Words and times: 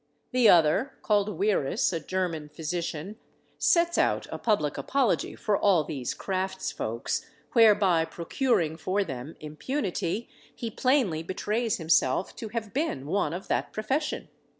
The 0.31 0.49
other, 0.49 0.93
called 1.03 1.29
Wierus, 1.29 1.93
a 1.93 1.99
German 1.99 2.49
physician, 2.49 3.17
sets 3.59 3.99
out 3.99 4.25
a 4.31 4.39
public 4.39 4.75
apology 4.75 5.35
for 5.35 5.55
all 5.55 5.83
these 5.83 6.15
crafts 6.15 6.71
folks, 6.71 7.23
whereby 7.53 8.05
procuring 8.05 8.77
for 8.77 9.03
them 9.03 9.35
impunity, 9.39 10.27
he 10.55 10.71
plainly 10.71 11.21
betrays 11.21 11.77
himself 11.77 12.35
to 12.37 12.49
have 12.49 12.73
been 12.73 13.05
one 13.05 13.31
of 13.31 13.47
that 13.49 13.73
profession." 13.73 14.29